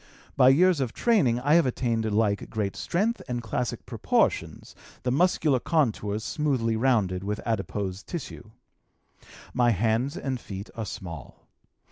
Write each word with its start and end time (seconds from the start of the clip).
By 0.35 0.49
years 0.49 0.79
of 0.79 0.93
training 0.93 1.39
I 1.41 1.53
have 1.53 1.67
attained 1.67 2.07
alike 2.07 2.49
great 2.49 2.75
strength 2.75 3.21
and 3.27 3.43
classic 3.43 3.85
proportions, 3.85 4.73
the 5.03 5.11
muscular 5.11 5.59
contours 5.59 6.23
smoothly 6.23 6.75
rounded 6.75 7.23
with 7.23 7.39
adipose 7.45 8.01
tissue. 8.01 8.49
My 9.53 9.69
hands 9.69 10.17
and 10.17 10.39
feet 10.39 10.71
are 10.75 10.87
small. 10.87 11.45